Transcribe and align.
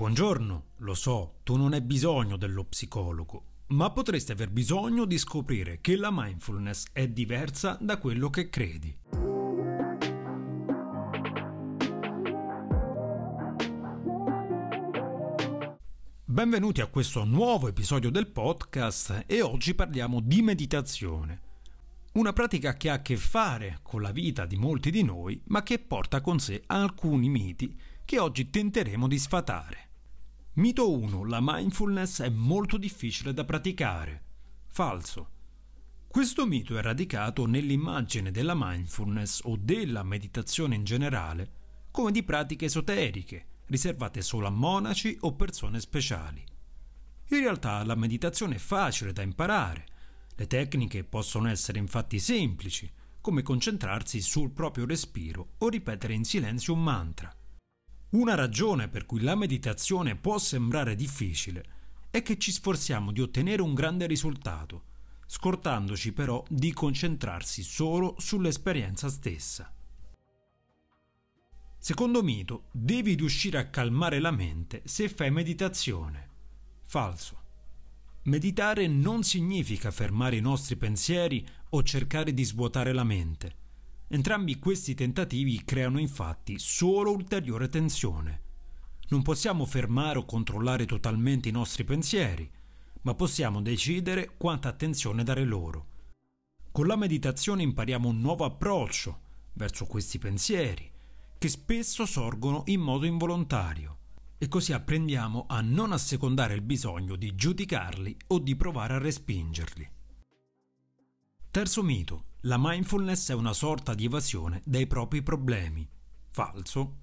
Buongiorno, 0.00 0.64
lo 0.76 0.94
so, 0.94 1.40
tu 1.42 1.58
non 1.58 1.74
hai 1.74 1.82
bisogno 1.82 2.38
dello 2.38 2.64
psicologo, 2.64 3.42
ma 3.66 3.90
potresti 3.90 4.32
aver 4.32 4.48
bisogno 4.48 5.04
di 5.04 5.18
scoprire 5.18 5.82
che 5.82 5.94
la 5.94 6.08
mindfulness 6.10 6.86
è 6.90 7.06
diversa 7.06 7.76
da 7.78 7.98
quello 7.98 8.30
che 8.30 8.48
credi. 8.48 8.96
Benvenuti 16.24 16.80
a 16.80 16.86
questo 16.86 17.24
nuovo 17.24 17.68
episodio 17.68 18.08
del 18.08 18.28
podcast 18.28 19.24
e 19.26 19.42
oggi 19.42 19.74
parliamo 19.74 20.20
di 20.20 20.40
meditazione. 20.40 21.42
Una 22.14 22.32
pratica 22.32 22.72
che 22.72 22.88
ha 22.88 22.94
a 22.94 23.02
che 23.02 23.18
fare 23.18 23.80
con 23.82 24.00
la 24.00 24.12
vita 24.12 24.46
di 24.46 24.56
molti 24.56 24.90
di 24.90 25.02
noi, 25.02 25.38
ma 25.48 25.62
che 25.62 25.78
porta 25.78 26.22
con 26.22 26.38
sé 26.38 26.62
alcuni 26.68 27.28
miti 27.28 27.78
che 28.06 28.18
oggi 28.18 28.48
tenteremo 28.48 29.06
di 29.06 29.18
sfatare. 29.18 29.89
Mito 30.54 30.90
1. 30.90 31.26
La 31.26 31.38
mindfulness 31.40 32.22
è 32.22 32.28
molto 32.28 32.76
difficile 32.76 33.32
da 33.32 33.44
praticare. 33.44 34.22
Falso. 34.66 35.28
Questo 36.08 36.44
mito 36.44 36.76
è 36.76 36.82
radicato 36.82 37.46
nell'immagine 37.46 38.32
della 38.32 38.54
mindfulness 38.56 39.42
o 39.44 39.56
della 39.56 40.02
meditazione 40.02 40.74
in 40.74 40.82
generale 40.82 41.52
come 41.92 42.10
di 42.10 42.24
pratiche 42.24 42.64
esoteriche, 42.64 43.46
riservate 43.66 44.22
solo 44.22 44.48
a 44.48 44.50
monaci 44.50 45.16
o 45.20 45.36
persone 45.36 45.78
speciali. 45.78 46.44
In 47.28 47.38
realtà 47.38 47.84
la 47.84 47.94
meditazione 47.94 48.56
è 48.56 48.58
facile 48.58 49.12
da 49.12 49.22
imparare. 49.22 49.86
Le 50.34 50.48
tecniche 50.48 51.04
possono 51.04 51.48
essere 51.48 51.78
infatti 51.78 52.18
semplici, 52.18 52.90
come 53.20 53.42
concentrarsi 53.42 54.20
sul 54.20 54.50
proprio 54.50 54.84
respiro 54.84 55.50
o 55.58 55.68
ripetere 55.68 56.14
in 56.14 56.24
silenzio 56.24 56.74
un 56.74 56.82
mantra. 56.82 57.32
Una 58.10 58.34
ragione 58.34 58.88
per 58.88 59.06
cui 59.06 59.20
la 59.20 59.36
meditazione 59.36 60.16
può 60.16 60.36
sembrare 60.38 60.96
difficile 60.96 61.64
è 62.10 62.22
che 62.22 62.38
ci 62.38 62.50
sforziamo 62.50 63.12
di 63.12 63.20
ottenere 63.20 63.62
un 63.62 63.72
grande 63.72 64.06
risultato, 64.06 64.82
scordandoci 65.26 66.12
però 66.12 66.42
di 66.48 66.72
concentrarsi 66.72 67.62
solo 67.62 68.16
sull'esperienza 68.18 69.08
stessa. 69.08 69.72
Secondo 71.78 72.24
mito, 72.24 72.64
devi 72.72 73.14
riuscire 73.14 73.58
a 73.58 73.68
calmare 73.68 74.18
la 74.18 74.32
mente 74.32 74.82
se 74.86 75.08
fai 75.08 75.30
meditazione. 75.30 76.28
Falso. 76.86 77.38
Meditare 78.24 78.88
non 78.88 79.22
significa 79.22 79.92
fermare 79.92 80.34
i 80.34 80.40
nostri 80.40 80.74
pensieri 80.74 81.46
o 81.70 81.82
cercare 81.84 82.34
di 82.34 82.42
svuotare 82.42 82.92
la 82.92 83.04
mente 83.04 83.59
Entrambi 84.12 84.58
questi 84.58 84.94
tentativi 84.96 85.62
creano 85.64 86.00
infatti 86.00 86.58
solo 86.58 87.12
ulteriore 87.12 87.68
tensione. 87.68 88.42
Non 89.10 89.22
possiamo 89.22 89.64
fermare 89.64 90.18
o 90.18 90.24
controllare 90.24 90.84
totalmente 90.84 91.48
i 91.48 91.52
nostri 91.52 91.84
pensieri, 91.84 92.50
ma 93.02 93.14
possiamo 93.14 93.62
decidere 93.62 94.34
quanta 94.36 94.68
attenzione 94.68 95.22
dare 95.22 95.44
loro. 95.44 95.86
Con 96.72 96.88
la 96.88 96.96
meditazione 96.96 97.62
impariamo 97.62 98.08
un 98.08 98.20
nuovo 98.20 98.44
approccio 98.44 99.20
verso 99.52 99.86
questi 99.86 100.18
pensieri, 100.18 100.90
che 101.38 101.48
spesso 101.48 102.04
sorgono 102.04 102.64
in 102.66 102.80
modo 102.80 103.06
involontario, 103.06 103.98
e 104.38 104.48
così 104.48 104.72
apprendiamo 104.72 105.46
a 105.48 105.60
non 105.60 105.92
assecondare 105.92 106.54
il 106.54 106.62
bisogno 106.62 107.14
di 107.14 107.36
giudicarli 107.36 108.16
o 108.28 108.40
di 108.40 108.56
provare 108.56 108.94
a 108.94 108.98
respingerli. 108.98 109.88
Terzo 111.52 111.82
mito. 111.84 112.24
La 112.44 112.56
mindfulness 112.58 113.28
è 113.28 113.34
una 113.34 113.52
sorta 113.52 113.92
di 113.92 114.06
evasione 114.06 114.62
dai 114.64 114.86
propri 114.86 115.22
problemi. 115.22 115.86
Falso. 116.30 116.96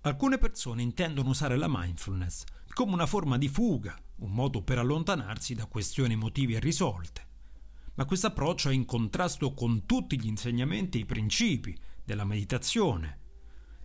Alcune 0.00 0.38
persone 0.38 0.80
intendono 0.80 1.28
usare 1.28 1.58
la 1.58 1.66
mindfulness 1.68 2.44
come 2.72 2.94
una 2.94 3.04
forma 3.04 3.36
di 3.36 3.46
fuga, 3.46 3.94
un 4.20 4.30
modo 4.30 4.62
per 4.62 4.78
allontanarsi 4.78 5.54
da 5.54 5.66
questioni 5.66 6.14
emotive 6.14 6.54
irrisolte. 6.54 7.26
Ma 7.96 8.06
questo 8.06 8.28
approccio 8.28 8.70
è 8.70 8.72
in 8.72 8.86
contrasto 8.86 9.52
con 9.52 9.84
tutti 9.84 10.18
gli 10.18 10.26
insegnamenti 10.26 10.96
e 10.96 11.02
i 11.02 11.06
principi 11.06 11.78
della 12.02 12.24
meditazione. 12.24 13.18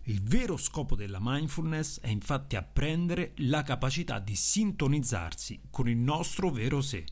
Il 0.04 0.22
vero 0.22 0.56
scopo 0.56 0.96
della 0.96 1.18
mindfulness 1.20 2.00
è 2.00 2.08
infatti 2.08 2.56
apprendere 2.56 3.34
la 3.40 3.62
capacità 3.62 4.18
di 4.18 4.34
sintonizzarsi 4.34 5.60
con 5.68 5.90
il 5.90 5.98
nostro 5.98 6.48
vero 6.48 6.80
sé 6.80 7.04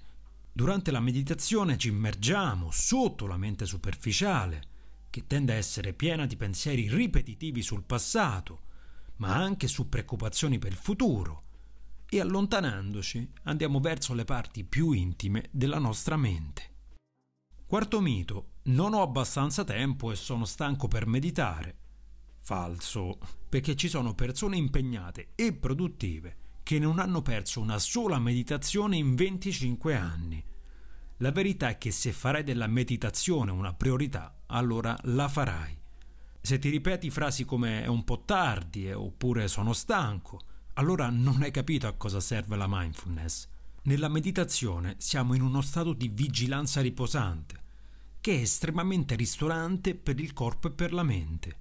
Durante 0.58 0.91
la 0.91 0.98
meditazione 0.98 1.78
ci 1.78 1.86
immergiamo 1.86 2.72
sotto 2.72 3.28
la 3.28 3.36
mente 3.36 3.64
superficiale, 3.64 4.62
che 5.08 5.24
tende 5.28 5.52
a 5.52 5.56
essere 5.56 5.92
piena 5.92 6.26
di 6.26 6.36
pensieri 6.36 6.88
ripetitivi 6.88 7.62
sul 7.62 7.84
passato, 7.84 8.62
ma 9.19 9.36
anche 9.36 9.69
su 9.69 9.88
preoccupazioni 9.88 10.58
per 10.58 10.72
il 10.72 10.76
futuro, 10.76 11.42
e 12.08 12.19
allontanandoci 12.19 13.34
andiamo 13.44 13.78
verso 13.78 14.14
le 14.14 14.24
parti 14.24 14.64
più 14.64 14.91
intime 14.91 15.44
della 15.52 15.78
nostra 15.78 16.16
mente. 16.16 16.62
Quarto 17.64 18.00
mito, 18.00 18.54
non 18.64 18.94
ho 18.94 19.02
abbastanza 19.02 19.62
tempo 19.62 20.10
e 20.10 20.16
sono 20.16 20.44
stanco 20.44 20.88
per 20.88 21.06
meditare. 21.06 21.78
Falso, 22.40 23.20
perché 23.48 23.76
ci 23.76 23.86
sono 23.86 24.12
persone 24.12 24.56
impegnate 24.56 25.28
e 25.36 25.52
produttive 25.52 26.47
che 26.69 26.79
non 26.79 26.99
hanno 26.99 27.23
perso 27.23 27.62
una 27.62 27.79
sola 27.79 28.19
meditazione 28.19 28.99
in 28.99 29.15
25 29.15 29.95
anni. 29.97 30.45
La 31.17 31.33
verità 31.33 31.71
è 31.71 31.79
che 31.79 31.91
se 31.91 32.12
farai 32.12 32.45
della 32.45 32.67
meditazione 32.67 33.51
una 33.51 33.73
priorità, 33.73 34.43
allora 34.49 34.95
la 35.05 35.29
farai. 35.29 35.75
Se 36.43 36.59
ti 36.59 36.69
ripeti 36.69 37.09
frasi 37.09 37.47
come 37.47 37.84
è 37.84 37.87
un 37.87 38.05
po' 38.05 38.23
tardi 38.27 38.93
oppure 38.93 39.49
sono 39.49 39.73
stanco, 39.73 40.41
allora 40.75 41.09
non 41.09 41.41
hai 41.41 41.51
capito 41.51 41.87
a 41.87 41.95
cosa 41.95 42.21
serve 42.21 42.56
la 42.56 42.67
mindfulness. 42.69 43.49
Nella 43.85 44.09
meditazione 44.09 44.97
siamo 44.99 45.33
in 45.33 45.41
uno 45.41 45.62
stato 45.62 45.95
di 45.95 46.09
vigilanza 46.09 46.83
riposante, 46.83 47.56
che 48.21 48.37
è 48.37 48.41
estremamente 48.43 49.15
ristorante 49.15 49.95
per 49.95 50.21
il 50.21 50.35
corpo 50.35 50.69
e 50.69 50.73
per 50.73 50.93
la 50.93 51.03
mente. 51.03 51.56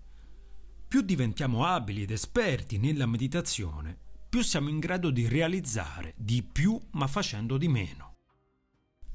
Più 0.85 1.00
diventiamo 1.00 1.63
abili 1.63 2.01
ed 2.01 2.12
esperti 2.12 2.78
nella 2.78 3.06
meditazione, 3.06 4.00
più 4.29 4.41
siamo 4.41 4.69
in 4.69 4.79
grado 4.79 5.09
di 5.09 5.27
realizzare 5.27 6.13
di 6.17 6.43
più 6.43 6.79
ma 6.91 7.07
facendo 7.07 7.57
di 7.57 7.67
meno. 7.67 8.15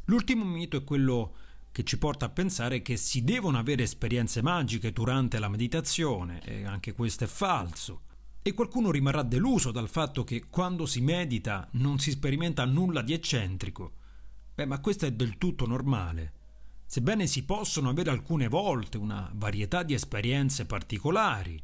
L'ultimo 0.06 0.44
mito 0.44 0.76
è 0.76 0.84
quello 0.84 1.34
che 1.70 1.84
ci 1.84 1.98
porta 1.98 2.26
a 2.26 2.30
pensare 2.30 2.82
che 2.82 2.96
si 2.96 3.24
devono 3.24 3.58
avere 3.58 3.82
esperienze 3.84 4.42
magiche 4.42 4.92
durante 4.92 5.38
la 5.38 5.48
meditazione, 5.48 6.42
e 6.42 6.64
anche 6.64 6.92
questo 6.92 7.24
è 7.24 7.26
falso. 7.26 8.02
E 8.42 8.52
qualcuno 8.52 8.90
rimarrà 8.90 9.22
deluso 9.22 9.70
dal 9.70 9.88
fatto 9.88 10.24
che 10.24 10.48
quando 10.48 10.84
si 10.84 11.00
medita 11.00 11.68
non 11.72 11.98
si 11.98 12.10
sperimenta 12.10 12.64
nulla 12.64 13.00
di 13.00 13.12
eccentrico. 13.12 13.92
Beh, 14.54 14.66
ma 14.66 14.80
questo 14.80 15.06
è 15.06 15.12
del 15.12 15.38
tutto 15.38 15.66
normale. 15.66 16.32
Sebbene 16.84 17.26
si 17.26 17.44
possono 17.44 17.88
avere 17.88 18.10
alcune 18.10 18.48
volte 18.48 18.98
una 18.98 19.30
varietà 19.34 19.82
di 19.82 19.94
esperienze 19.94 20.66
particolari, 20.66 21.62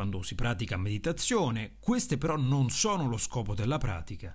quando 0.00 0.22
si 0.22 0.34
pratica 0.34 0.78
meditazione, 0.78 1.76
queste 1.78 2.16
però 2.16 2.38
non 2.38 2.70
sono 2.70 3.06
lo 3.06 3.18
scopo 3.18 3.54
della 3.54 3.76
pratica. 3.76 4.34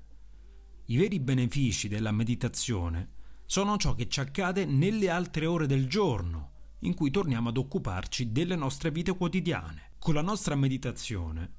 I 0.85 0.95
veri 0.95 1.19
benefici 1.19 1.87
della 1.87 2.11
meditazione 2.11 3.13
sono 3.47 3.75
ciò 3.77 3.95
che 3.95 4.07
ci 4.07 4.19
accade 4.19 4.65
nelle 4.65 5.09
altre 5.09 5.47
ore 5.47 5.65
del 5.65 5.87
giorno, 5.87 6.51
in 6.81 6.93
cui 6.93 7.09
torniamo 7.09 7.49
ad 7.49 7.57
occuparci 7.57 8.31
delle 8.31 8.55
nostre 8.55 8.91
vite 8.91 9.17
quotidiane. 9.17 9.93
Con 9.97 10.13
la 10.13 10.21
nostra 10.21 10.53
meditazione 10.53 11.51